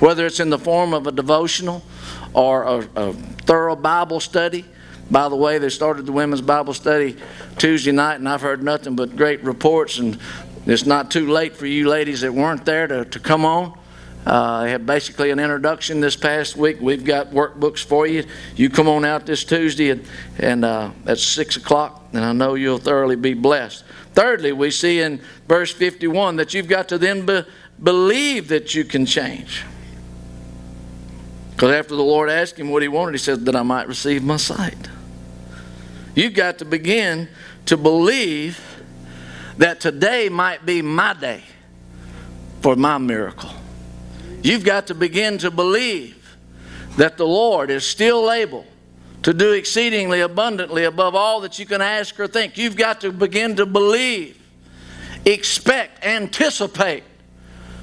Whether 0.00 0.26
it's 0.26 0.40
in 0.40 0.50
the 0.50 0.58
form 0.58 0.92
of 0.92 1.06
a 1.06 1.12
devotional 1.12 1.84
or 2.32 2.64
a, 2.64 2.88
a 2.96 3.12
thorough 3.12 3.76
Bible 3.76 4.20
study. 4.20 4.64
By 5.10 5.28
the 5.28 5.36
way, 5.36 5.58
they 5.58 5.70
started 5.70 6.06
the 6.06 6.12
women's 6.12 6.40
Bible 6.40 6.72
study 6.72 7.16
Tuesday 7.58 7.92
night, 7.92 8.16
and 8.16 8.28
I've 8.28 8.42
heard 8.42 8.62
nothing 8.62 8.94
but 8.94 9.16
great 9.16 9.42
reports. 9.42 9.98
And 9.98 10.18
it's 10.66 10.86
not 10.86 11.10
too 11.10 11.28
late 11.30 11.56
for 11.56 11.66
you 11.66 11.88
ladies 11.88 12.20
that 12.20 12.32
weren't 12.32 12.64
there 12.64 12.86
to, 12.86 13.04
to 13.04 13.18
come 13.18 13.44
on. 13.44 13.78
Uh, 14.26 14.32
I 14.34 14.68
have 14.68 14.84
basically 14.84 15.30
an 15.30 15.38
introduction 15.38 16.00
this 16.00 16.14
past 16.14 16.54
week. 16.54 16.78
We've 16.80 17.04
got 17.04 17.30
workbooks 17.30 17.82
for 17.82 18.06
you. 18.06 18.24
You 18.54 18.68
come 18.68 18.86
on 18.86 19.04
out 19.04 19.24
this 19.26 19.44
Tuesday 19.44 19.90
and, 19.90 20.06
and 20.38 20.64
uh, 20.64 20.90
at 21.06 21.18
6 21.18 21.56
o'clock, 21.56 22.04
and 22.12 22.22
I 22.22 22.32
know 22.32 22.54
you'll 22.54 22.78
thoroughly 22.78 23.16
be 23.16 23.32
blessed. 23.32 23.82
Thirdly, 24.12 24.52
we 24.52 24.70
see 24.70 25.00
in 25.00 25.20
verse 25.48 25.72
51 25.72 26.36
that 26.36 26.52
you've 26.52 26.68
got 26.68 26.88
to 26.90 26.98
then 26.98 27.24
be, 27.24 27.42
believe 27.82 28.48
that 28.48 28.74
you 28.74 28.84
can 28.84 29.06
change. 29.06 29.64
Because 31.52 31.72
after 31.72 31.96
the 31.96 32.02
Lord 32.04 32.28
asked 32.30 32.58
him 32.58 32.70
what 32.70 32.82
he 32.82 32.88
wanted, 32.88 33.12
he 33.12 33.18
said, 33.18 33.46
That 33.46 33.56
I 33.56 33.62
might 33.62 33.88
receive 33.88 34.22
my 34.22 34.36
sight. 34.36 34.88
You've 36.14 36.34
got 36.34 36.58
to 36.58 36.64
begin 36.64 37.28
to 37.66 37.76
believe 37.76 38.60
that 39.58 39.80
today 39.80 40.28
might 40.28 40.66
be 40.66 40.82
my 40.82 41.14
day 41.14 41.42
for 42.62 42.76
my 42.76 42.98
miracle. 42.98 43.50
You've 44.42 44.64
got 44.64 44.86
to 44.88 44.94
begin 44.94 45.38
to 45.38 45.50
believe 45.50 46.36
that 46.96 47.16
the 47.16 47.26
Lord 47.26 47.70
is 47.70 47.86
still 47.86 48.30
able 48.30 48.66
to 49.22 49.34
do 49.34 49.52
exceedingly 49.52 50.20
abundantly 50.20 50.84
above 50.84 51.14
all 51.14 51.40
that 51.42 51.58
you 51.58 51.66
can 51.66 51.82
ask 51.82 52.18
or 52.18 52.26
think. 52.26 52.56
You've 52.56 52.76
got 52.76 53.02
to 53.02 53.12
begin 53.12 53.56
to 53.56 53.66
believe, 53.66 54.40
expect, 55.24 56.04
anticipate 56.04 57.04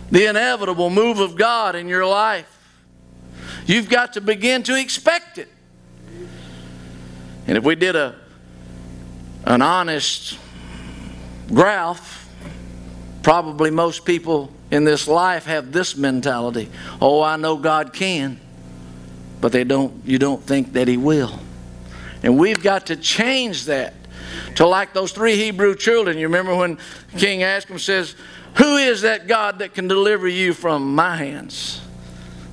the 0.10 0.25
inevitable 0.25 0.89
move 0.89 1.19
of 1.19 1.36
God 1.36 1.75
in 1.75 1.88
your 1.88 2.05
life. 2.05 2.53
You've 3.65 3.89
got 3.89 4.13
to 4.13 4.22
begin 4.22 4.63
to 4.63 4.79
expect 4.79 5.38
it. 5.38 5.50
And 7.48 7.58
if 7.58 7.63
we 7.63 7.75
did 7.75 7.96
a 7.96 8.16
an 9.46 9.62
honest 9.62 10.38
graph, 11.48 12.30
probably 13.24 13.72
most 13.72 14.04
people 14.04 14.51
in 14.70 14.84
this 14.84 15.08
life 15.08 15.46
have 15.46 15.72
this 15.72 15.96
mentality. 15.96 16.70
Oh, 17.01 17.22
I 17.22 17.38
know 17.38 17.56
God 17.56 17.94
can, 17.94 18.39
but 19.39 19.54
they 19.54 19.63
don't 19.63 20.06
you 20.06 20.20
don't 20.20 20.44
think 20.44 20.74
that 20.74 20.88
he 20.88 20.98
will. 20.98 21.39
And 22.24 22.38
we've 22.38 22.62
got 22.62 22.88
to 22.88 22.98
change 22.98 23.66
that 23.66 23.94
to 24.56 24.68
like 24.68 24.94
those 24.94 25.13
three 25.13 25.38
Hebrew 25.38 25.75
children. 25.75 26.18
You 26.18 26.27
remember 26.27 26.54
when 26.54 26.77
King 27.18 27.44
asked 27.44 27.70
them 27.70 27.80
says, 27.80 28.16
"Who 28.56 28.75
is 28.75 29.01
that 29.01 29.27
God 29.27 29.60
that 29.60 29.74
can 29.74 29.88
deliver 29.88 30.27
you 30.27 30.54
from 30.54 30.94
my 30.94 31.16
hands?" 31.16 31.80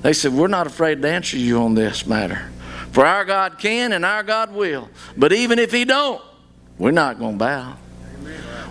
They 0.03 0.13
said, 0.13 0.31
"We're 0.31 0.47
not 0.47 0.67
afraid 0.67 1.01
to 1.01 1.09
answer 1.09 1.37
you 1.37 1.61
on 1.61 1.73
this 1.75 2.05
matter. 2.05 2.49
For 2.95 3.05
our 3.05 3.25
God 3.25 3.59
can 3.59 3.91
and 3.91 4.05
our 4.05 4.23
God 4.23 4.53
will. 4.53 4.89
But 5.17 5.33
even 5.33 5.59
if 5.59 5.73
he 5.73 5.83
don't, 5.83 6.21
we're 6.77 6.91
not 6.91 7.19
going 7.19 7.33
to 7.33 7.37
bow." 7.37 7.77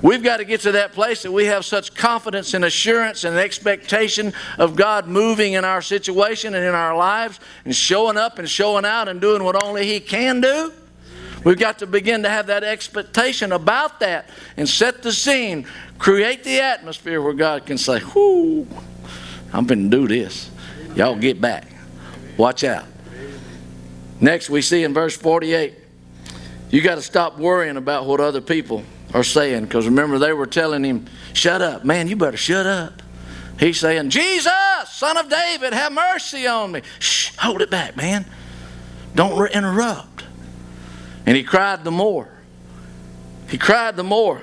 We've 0.00 0.22
got 0.22 0.38
to 0.38 0.46
get 0.46 0.62
to 0.62 0.72
that 0.72 0.94
place 0.94 1.24
that 1.24 1.32
we 1.32 1.44
have 1.44 1.62
such 1.62 1.94
confidence 1.94 2.54
and 2.54 2.64
assurance 2.64 3.24
and 3.24 3.36
expectation 3.36 4.32
of 4.58 4.76
God 4.76 5.08
moving 5.08 5.52
in 5.52 5.66
our 5.66 5.82
situation 5.82 6.54
and 6.54 6.64
in 6.64 6.74
our 6.74 6.96
lives 6.96 7.38
and 7.66 7.76
showing 7.76 8.16
up 8.16 8.38
and 8.38 8.48
showing 8.48 8.86
out 8.86 9.08
and 9.08 9.20
doing 9.20 9.44
what 9.44 9.62
only 9.62 9.86
He 9.86 10.00
can 10.00 10.40
do. 10.40 10.72
We've 11.44 11.58
got 11.58 11.80
to 11.80 11.86
begin 11.86 12.22
to 12.22 12.30
have 12.30 12.46
that 12.46 12.64
expectation 12.64 13.52
about 13.52 14.00
that 14.00 14.30
and 14.56 14.66
set 14.66 15.02
the 15.02 15.12
scene, 15.12 15.66
create 15.98 16.44
the 16.44 16.60
atmosphere 16.62 17.20
where 17.20 17.34
God 17.34 17.66
can 17.66 17.76
say, 17.76 18.00
Whoo, 18.14 18.66
I'm 19.52 19.66
going 19.66 19.90
to 19.90 19.96
do 19.98 20.08
this. 20.08 20.50
Y'all 20.96 21.14
get 21.14 21.42
back. 21.42 21.66
Watch 22.38 22.64
out. 22.64 22.86
Next, 24.20 24.48
we 24.48 24.62
see 24.62 24.84
in 24.84 24.94
verse 24.94 25.16
48, 25.16 25.74
you 26.70 26.80
got 26.80 26.96
to 26.96 27.02
stop 27.02 27.38
worrying 27.38 27.76
about 27.76 28.06
what 28.06 28.20
other 28.20 28.40
people 28.40 28.82
are 29.12 29.24
saying, 29.24 29.64
because 29.64 29.86
remember, 29.86 30.18
they 30.18 30.32
were 30.32 30.46
telling 30.46 30.84
him, 30.84 31.06
Shut 31.34 31.60
up. 31.60 31.84
Man, 31.84 32.08
you 32.08 32.16
better 32.16 32.36
shut 32.36 32.64
up. 32.64 33.02
He's 33.58 33.78
saying, 33.78 34.10
Jesus, 34.10 34.52
son 34.90 35.16
of 35.16 35.28
David, 35.28 35.72
have 35.72 35.92
mercy 35.92 36.46
on 36.46 36.72
me. 36.72 36.82
Shh, 37.00 37.34
hold 37.36 37.60
it 37.60 37.70
back, 37.70 37.96
man. 37.96 38.24
Don't 39.14 39.50
interrupt. 39.50 40.24
And 41.26 41.36
he 41.36 41.42
cried 41.42 41.84
the 41.84 41.90
more. 41.90 42.28
He 43.48 43.58
cried 43.58 43.96
the 43.96 44.04
more. 44.04 44.40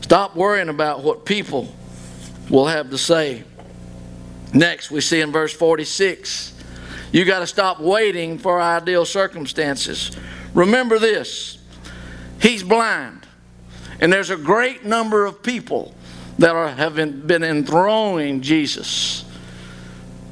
Stop 0.00 0.36
worrying 0.36 0.68
about 0.68 1.02
what 1.02 1.24
people 1.24 1.72
will 2.48 2.66
have 2.66 2.90
to 2.90 2.98
say. 2.98 3.44
Next, 4.52 4.90
we 4.90 5.00
see 5.00 5.20
in 5.20 5.32
verse 5.32 5.52
46 5.52 6.54
you 7.12 7.24
got 7.24 7.40
to 7.40 7.46
stop 7.46 7.80
waiting 7.80 8.38
for 8.38 8.60
ideal 8.60 9.04
circumstances. 9.04 10.16
Remember 10.54 10.98
this 10.98 11.58
He's 12.40 12.62
blind. 12.62 13.26
And 14.00 14.12
there's 14.12 14.30
a 14.30 14.36
great 14.36 14.84
number 14.84 15.26
of 15.26 15.42
people 15.42 15.94
that 16.38 16.56
are, 16.56 16.68
have 16.68 16.94
been, 16.94 17.26
been 17.26 17.44
enthroning 17.44 18.40
Jesus. 18.40 19.24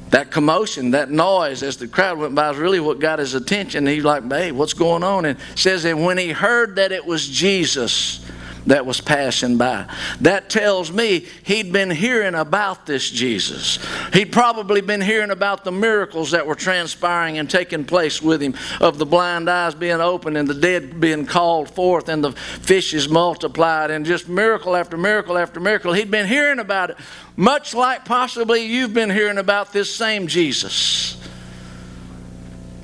That 0.09 0.31
commotion, 0.31 0.91
that 0.91 1.11
noise 1.11 1.61
as 1.61 1.77
the 1.77 1.87
crowd 1.87 2.17
went 2.17 2.33
by 2.33 2.49
is 2.49 2.57
really 2.57 2.79
what 2.79 2.97
got 2.97 3.19
his 3.19 3.35
attention. 3.35 3.85
He's 3.85 4.03
like, 4.03 4.27
hey, 4.27 4.51
what's 4.51 4.73
going 4.73 5.03
on? 5.03 5.25
And 5.25 5.37
says 5.53 5.83
that 5.83 5.95
when 5.95 6.17
he 6.17 6.29
heard 6.29 6.77
that 6.77 6.91
it 6.91 7.05
was 7.05 7.27
Jesus, 7.29 8.25
that 8.69 8.85
was 8.85 9.01
passing 9.01 9.57
by. 9.57 9.85
That 10.21 10.49
tells 10.49 10.91
me 10.91 11.25
he'd 11.43 11.73
been 11.73 11.89
hearing 11.89 12.35
about 12.35 12.85
this 12.85 13.09
Jesus. 13.09 13.79
He'd 14.13 14.31
probably 14.31 14.81
been 14.81 15.01
hearing 15.01 15.31
about 15.31 15.63
the 15.63 15.71
miracles 15.71 16.31
that 16.31 16.45
were 16.45 16.55
transpiring 16.55 17.39
and 17.39 17.49
taking 17.49 17.83
place 17.83 18.21
with 18.21 18.41
him 18.41 18.53
of 18.79 18.99
the 18.99 19.05
blind 19.05 19.49
eyes 19.49 19.73
being 19.73 19.99
opened 19.99 20.37
and 20.37 20.47
the 20.47 20.53
dead 20.53 20.99
being 20.99 21.25
called 21.25 21.69
forth 21.69 22.09
and 22.09 22.23
the 22.23 22.31
fishes 22.31 23.09
multiplied 23.09 23.89
and 23.89 24.05
just 24.05 24.29
miracle 24.29 24.75
after 24.75 24.97
miracle 24.97 25.37
after 25.37 25.59
miracle. 25.59 25.93
He'd 25.93 26.11
been 26.11 26.27
hearing 26.27 26.59
about 26.59 26.91
it, 26.91 26.97
much 27.35 27.73
like 27.73 28.05
possibly 28.05 28.65
you've 28.65 28.93
been 28.93 29.09
hearing 29.09 29.39
about 29.39 29.73
this 29.73 29.93
same 29.93 30.27
Jesus. 30.27 31.17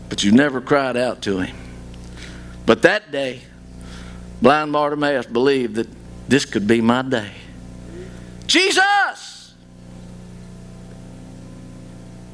But 0.10 0.24
you 0.24 0.32
never 0.32 0.62
cried 0.62 0.98
out 0.98 1.22
to 1.24 1.40
him. 1.40 1.56
But 2.66 2.82
that 2.82 3.12
day, 3.12 3.42
blind 4.42 4.72
Bartimaeus 4.72 5.26
believed 5.26 5.76
that 5.76 5.88
this 6.28 6.46
could 6.46 6.68
be 6.68 6.82
my 6.82 7.02
day. 7.02 7.32
Jesus! 8.48 9.54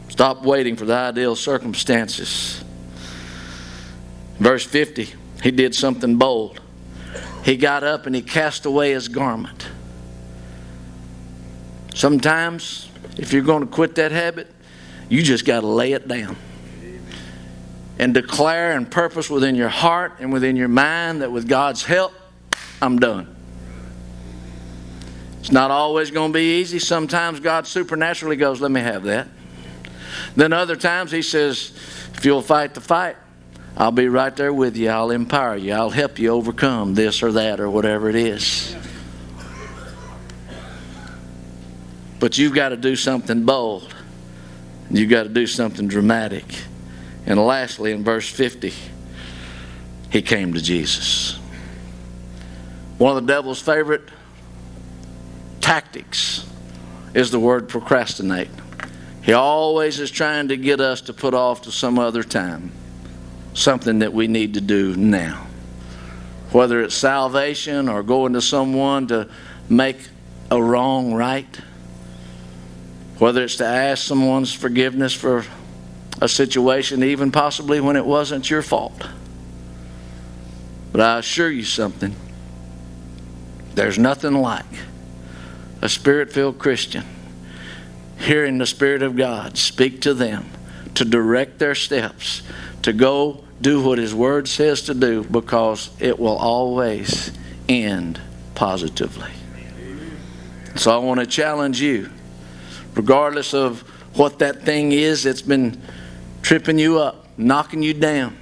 Stop 0.10 0.44
waiting 0.44 0.76
for 0.76 0.86
the 0.86 0.94
ideal 0.94 1.36
circumstances. 1.36 2.64
Verse 4.40 4.66
50, 4.66 5.10
he 5.44 5.52
did 5.52 5.74
something 5.74 6.18
bold. 6.18 6.60
He 7.44 7.58
got 7.58 7.84
up 7.84 8.06
and 8.06 8.16
he 8.16 8.22
cast 8.22 8.66
away 8.66 8.92
his 8.92 9.08
garment. 9.08 9.68
Sometimes, 11.94 12.90
if 13.18 13.34
you're 13.34 13.42
going 13.42 13.62
to 13.62 13.72
quit 13.72 13.96
that 13.96 14.12
habit, 14.12 14.52
you 15.10 15.24
just 15.24 15.46
got 15.46 15.62
to 15.62 15.68
lay 15.68 15.94
it 15.94 16.08
down 16.08 16.38
and 18.02 18.16
declare 18.16 18.72
and 18.72 18.90
purpose 18.90 19.30
within 19.30 19.54
your 19.54 19.70
heart 19.70 20.14
and 20.20 20.34
within 20.34 20.56
your 20.56 20.68
mind 20.68 21.22
that 21.22 21.32
with 21.32 21.48
God's 21.48 21.84
help, 21.84 22.12
I'm 22.82 22.98
done. 22.98 23.34
It's 25.40 25.52
not 25.52 25.70
always 25.70 26.10
going 26.10 26.32
to 26.32 26.34
be 26.34 26.60
easy. 26.60 26.80
Sometimes 26.80 27.40
God 27.40 27.68
supernaturally 27.68 28.38
goes, 28.38 28.60
Let 28.60 28.72
me 28.72 28.82
have 28.82 29.04
that. 29.04 29.28
Then 30.36 30.52
other 30.52 30.76
times 30.76 31.12
He 31.12 31.22
says, 31.22 31.74
If 32.16 32.26
you'll 32.26 32.42
fight 32.42 32.74
the 32.74 32.82
fight, 32.82 33.18
I'll 33.78 33.92
be 33.92 34.08
right 34.08 34.36
there 34.36 34.52
with 34.52 34.76
you. 34.78 34.90
I'll 34.90 35.12
empower 35.12 35.56
you. 35.56 35.74
I'll 35.74 35.92
help 35.92 36.18
you 36.18 36.30
overcome 36.30 36.96
this 36.96 37.22
or 37.22 37.32
that 37.34 37.60
or 37.60 37.70
whatever 37.70 38.10
it 38.10 38.16
is. 38.16 38.76
But 42.20 42.40
you've 42.40 42.56
got 42.56 42.70
to 42.70 42.78
do 42.78 42.96
something 42.96 43.46
bold. 43.46 43.94
You've 44.90 45.10
got 45.10 45.24
to 45.24 45.30
do 45.30 45.46
something 45.46 45.88
dramatic. 45.88 46.46
And 47.26 47.40
lastly, 47.40 47.92
in 47.92 48.04
verse 48.04 48.30
50, 48.30 48.74
he 50.10 50.22
came 50.22 50.54
to 50.54 50.62
Jesus. 50.62 51.40
One 52.98 53.16
of 53.16 53.26
the 53.26 53.34
devil's 53.34 53.62
favorite 53.62 54.10
tactics 55.60 56.46
is 57.14 57.32
the 57.32 57.40
word 57.40 57.70
procrastinate. 57.70 58.50
He 59.24 59.34
always 59.34 60.00
is 60.00 60.12
trying 60.12 60.48
to 60.50 60.58
get 60.58 60.82
us 60.82 61.02
to 61.02 61.14
put 61.14 61.34
off 61.34 61.62
to 61.64 61.72
some 61.72 62.00
other 62.00 62.24
time 62.24 62.72
something 63.54 64.00
that 64.00 64.14
we 64.14 64.28
need 64.28 64.54
to 64.54 64.62
do 64.62 64.96
now. 64.96 65.48
Whether 66.52 66.82
it's 66.82 66.96
salvation 66.96 67.90
or 67.90 68.04
going 68.04 68.34
to 68.34 68.42
someone 68.42 69.08
to 69.08 69.30
make 69.70 69.98
a 70.50 70.62
wrong 70.62 71.14
right, 71.14 71.60
whether 73.20 73.44
it's 73.44 73.58
to 73.58 73.66
ask 73.66 74.06
someone's 74.06 74.54
forgiveness 74.54 75.14
for 75.14 75.46
a 76.22 76.30
situation, 76.30 77.04
even 77.04 77.32
possibly 77.32 77.82
when 77.82 77.98
it 77.98 78.06
wasn't 78.06 78.50
your 78.50 78.62
fault. 78.62 79.08
But 80.92 81.02
I 81.02 81.20
assure 81.20 81.50
you 81.50 81.64
something 81.64 82.16
there's 83.74 83.98
nothing 83.98 84.34
like 84.34 84.66
a 85.82 85.90
spirit 85.90 86.32
filled 86.32 86.60
Christian 86.60 87.06
hearing 88.22 88.60
the 88.60 88.66
Spirit 88.66 89.02
of 89.02 89.16
God 89.16 89.58
speak 89.58 90.02
to 90.02 90.14
them 90.14 90.46
to 90.96 91.06
direct 91.06 91.60
their 91.60 91.76
steps, 91.76 92.42
to 92.84 92.94
go 92.94 93.44
do 93.60 93.82
what 93.84 93.98
His 93.98 94.14
Word 94.14 94.48
says 94.48 94.84
to 94.84 94.94
do, 94.94 95.24
because 95.24 95.90
it 96.00 96.20
will 96.20 96.38
always 96.38 97.32
end 97.68 98.20
positively. 98.56 99.32
So 100.76 100.92
I 100.92 100.98
want 100.98 101.20
to 101.20 101.26
challenge 101.26 101.82
you, 101.82 102.10
regardless 102.96 103.54
of 103.54 103.82
what 104.18 104.40
that 104.40 104.64
thing 104.64 104.92
is 104.92 105.24
that's 105.24 105.42
been 105.42 105.82
tripping 106.42 106.80
you 106.80 107.00
up, 107.00 107.28
knocking 107.38 107.82
you 107.82 107.94
down, 107.94 108.38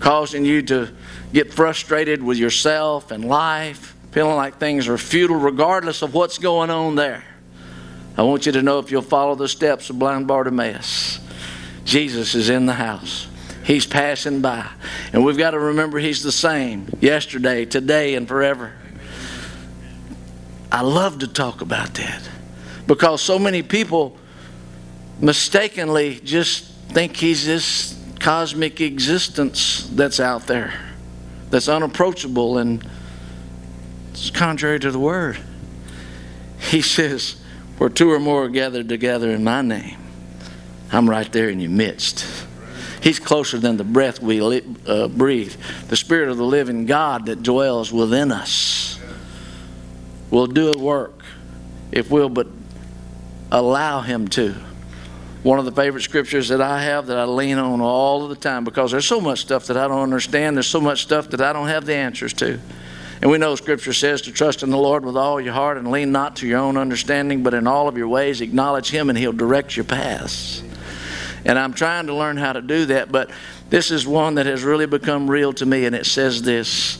causing 0.00 0.44
you 0.44 0.62
to 0.62 0.94
get 1.32 1.52
frustrated 1.52 2.22
with 2.22 2.38
yourself 2.38 3.10
and 3.10 3.24
life, 3.24 3.94
feeling 4.12 4.36
like 4.36 4.58
things 4.58 4.88
are 4.88 4.98
futile 4.98 5.36
regardless 5.36 6.02
of 6.02 6.14
what's 6.14 6.38
going 6.38 6.70
on 6.70 6.94
there. 6.94 7.24
I 8.16 8.22
want 8.22 8.46
you 8.46 8.52
to 8.52 8.62
know 8.62 8.78
if 8.78 8.90
you'll 8.90 9.02
follow 9.02 9.34
the 9.34 9.48
steps 9.48 9.90
of 9.90 9.98
blind 9.98 10.26
Bartimaeus, 10.26 11.20
Jesus 11.84 12.34
is 12.34 12.48
in 12.48 12.66
the 12.66 12.72
house. 12.72 13.28
He's 13.62 13.84
passing 13.84 14.40
by. 14.40 14.68
And 15.12 15.24
we've 15.24 15.36
got 15.36 15.50
to 15.50 15.58
remember 15.58 15.98
He's 15.98 16.22
the 16.22 16.32
same 16.32 16.88
yesterday, 17.00 17.64
today, 17.64 18.14
and 18.14 18.26
forever. 18.26 18.72
I 20.70 20.82
love 20.82 21.18
to 21.18 21.26
talk 21.26 21.60
about 21.60 21.94
that 21.94 22.28
because 22.86 23.20
so 23.20 23.38
many 23.38 23.62
people 23.62 24.16
mistakenly 25.20 26.20
just 26.20 26.70
think 26.96 27.14
he's 27.18 27.44
this 27.44 27.94
cosmic 28.20 28.80
existence 28.80 29.86
that's 29.92 30.18
out 30.18 30.46
there, 30.46 30.72
that's 31.50 31.68
unapproachable 31.68 32.56
and 32.56 32.82
it's 34.12 34.30
contrary 34.30 34.80
to 34.80 34.90
the 34.90 34.98
word. 34.98 35.38
He 36.58 36.80
says, 36.80 37.36
Where 37.76 37.90
two 37.90 38.10
or 38.10 38.18
more 38.18 38.44
are 38.44 38.48
gathered 38.48 38.88
together 38.88 39.30
in 39.30 39.44
my 39.44 39.60
name, 39.60 39.98
I'm 40.90 41.10
right 41.10 41.30
there 41.30 41.50
in 41.50 41.60
your 41.60 41.70
midst. 41.70 42.24
He's 43.02 43.18
closer 43.18 43.58
than 43.58 43.76
the 43.76 43.84
breath 43.84 44.22
we 44.22 44.40
li- 44.40 44.64
uh, 44.86 45.08
breathe. 45.08 45.54
The 45.88 45.96
Spirit 45.96 46.30
of 46.30 46.38
the 46.38 46.46
living 46.46 46.86
God 46.86 47.26
that 47.26 47.42
dwells 47.42 47.92
within 47.92 48.32
us 48.32 48.98
will 50.30 50.46
do 50.46 50.72
a 50.72 50.78
work 50.78 51.22
if 51.92 52.10
we'll 52.10 52.30
but 52.30 52.46
allow 53.52 54.00
Him 54.00 54.28
to 54.28 54.54
one 55.46 55.60
of 55.60 55.64
the 55.64 55.70
favorite 55.70 56.02
scriptures 56.02 56.48
that 56.48 56.60
I 56.60 56.82
have 56.82 57.06
that 57.06 57.16
I 57.16 57.24
lean 57.24 57.56
on 57.56 57.80
all 57.80 58.24
of 58.24 58.30
the 58.30 58.34
time 58.34 58.64
because 58.64 58.90
there's 58.90 59.06
so 59.06 59.20
much 59.20 59.38
stuff 59.38 59.66
that 59.68 59.76
I 59.76 59.86
don't 59.86 60.02
understand. 60.02 60.56
There's 60.56 60.66
so 60.66 60.80
much 60.80 61.02
stuff 61.02 61.30
that 61.30 61.40
I 61.40 61.52
don't 61.52 61.68
have 61.68 61.86
the 61.86 61.94
answers 61.94 62.32
to. 62.34 62.58
And 63.22 63.30
we 63.30 63.38
know 63.38 63.54
Scripture 63.54 63.92
says 63.92 64.22
to 64.22 64.32
trust 64.32 64.64
in 64.64 64.70
the 64.70 64.76
Lord 64.76 65.04
with 65.04 65.16
all 65.16 65.40
your 65.40 65.52
heart 65.52 65.78
and 65.78 65.88
lean 65.88 66.10
not 66.10 66.34
to 66.36 66.48
your 66.48 66.58
own 66.58 66.76
understanding, 66.76 67.44
but 67.44 67.54
in 67.54 67.68
all 67.68 67.86
of 67.86 67.96
your 67.96 68.08
ways 68.08 68.40
acknowledge 68.40 68.90
Him 68.90 69.08
and 69.08 69.16
He'll 69.16 69.32
direct 69.32 69.76
your 69.76 69.84
paths. 69.84 70.64
And 71.44 71.56
I'm 71.60 71.74
trying 71.74 72.08
to 72.08 72.14
learn 72.14 72.38
how 72.38 72.52
to 72.52 72.60
do 72.60 72.86
that, 72.86 73.12
but 73.12 73.30
this 73.70 73.92
is 73.92 74.04
one 74.04 74.34
that 74.34 74.46
has 74.46 74.64
really 74.64 74.86
become 74.86 75.30
real 75.30 75.52
to 75.52 75.64
me, 75.64 75.84
and 75.84 75.94
it 75.94 76.06
says 76.06 76.42
this 76.42 76.98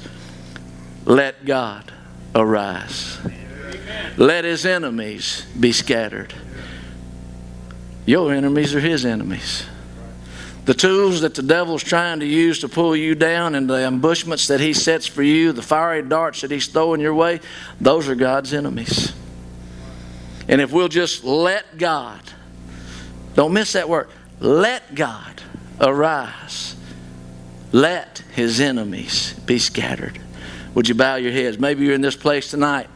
Let 1.05 1.45
God 1.45 1.93
arise, 2.33 3.19
let 4.17 4.45
His 4.45 4.65
enemies 4.65 5.45
be 5.59 5.73
scattered. 5.73 6.33
Your 8.07 8.33
enemies 8.33 8.75
are 8.75 8.81
his 8.81 9.05
enemies. 9.05 9.65
The 10.65 10.75
tools 10.75 11.21
that 11.21 11.35
the 11.35 11.43
devil's 11.43 11.83
trying 11.83 12.21
to 12.21 12.27
use 12.27 12.61
to 12.61 12.69
pull 12.69 12.97
you 12.97 13.15
down 13.15 13.55
and 13.55 13.69
the 13.69 13.85
ambushments 13.85 14.49
that 14.49 14.61
he 14.61 14.73
sets 14.73 15.07
for 15.07 15.23
you, 15.23 15.53
the 15.53 15.63
fiery 15.63 16.03
darts 16.03 16.41
that 16.41 16.51
he's 16.51 16.67
throwing 16.67 17.01
your 17.01 17.15
way, 17.15 17.41
those 17.81 18.09
are 18.09 18.15
God's 18.15 18.53
enemies. 18.53 19.13
And 20.49 20.61
if 20.61 20.73
we'll 20.73 20.89
just 20.89 21.25
let 21.25 21.79
God, 21.79 22.21
don't 23.35 23.53
miss 23.53 23.73
that 23.75 23.89
word, 23.89 24.09
let 24.41 24.95
God 24.95 25.43
arise, 25.81 26.77
let 27.73 28.23
his 28.35 28.61
enemies 28.61 29.35
be 29.47 29.59
scattered. 29.59 30.21
Would 30.75 30.89
you 30.89 30.95
bow 30.95 31.17
your 31.17 31.33
heads? 31.33 31.59
Maybe 31.59 31.85
you're 31.85 31.95
in 31.95 32.01
this 32.01 32.17
place 32.17 32.51
tonight 32.51 32.89